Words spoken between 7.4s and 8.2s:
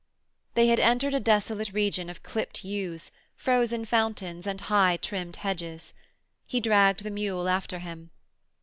after him.